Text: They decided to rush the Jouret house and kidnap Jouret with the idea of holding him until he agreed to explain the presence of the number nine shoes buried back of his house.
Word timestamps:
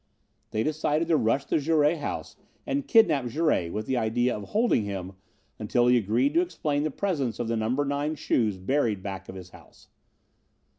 They 0.49 0.63
decided 0.63 1.09
to 1.09 1.15
rush 1.15 1.45
the 1.45 1.59
Jouret 1.59 1.97
house 1.99 2.35
and 2.65 2.87
kidnap 2.87 3.27
Jouret 3.27 3.69
with 3.71 3.85
the 3.85 3.97
idea 3.97 4.35
of 4.35 4.45
holding 4.49 4.85
him 4.85 5.13
until 5.59 5.85
he 5.85 5.97
agreed 5.97 6.33
to 6.33 6.41
explain 6.41 6.81
the 6.81 6.89
presence 6.89 7.37
of 7.37 7.47
the 7.47 7.55
number 7.55 7.85
nine 7.85 8.15
shoes 8.15 8.57
buried 8.57 9.03
back 9.03 9.29
of 9.29 9.35
his 9.35 9.51
house. 9.51 9.89